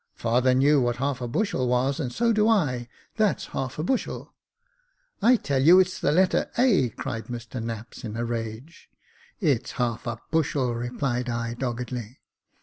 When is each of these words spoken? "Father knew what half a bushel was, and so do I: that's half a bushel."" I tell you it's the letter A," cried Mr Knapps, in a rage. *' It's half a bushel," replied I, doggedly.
"Father 0.15 0.55
knew 0.55 0.81
what 0.81 0.95
half 0.95 1.21
a 1.21 1.27
bushel 1.27 1.67
was, 1.67 1.99
and 1.99 2.11
so 2.11 2.33
do 2.33 2.47
I: 2.49 2.87
that's 3.17 3.45
half 3.53 3.77
a 3.77 3.83
bushel."" 3.83 4.33
I 5.21 5.35
tell 5.35 5.61
you 5.61 5.79
it's 5.79 5.99
the 5.99 6.11
letter 6.11 6.49
A," 6.57 6.89
cried 6.89 7.25
Mr 7.25 7.61
Knapps, 7.63 8.03
in 8.03 8.17
a 8.17 8.25
rage. 8.25 8.89
*' 9.13 9.39
It's 9.39 9.73
half 9.73 10.07
a 10.07 10.17
bushel," 10.31 10.73
replied 10.73 11.29
I, 11.29 11.53
doggedly. 11.53 12.19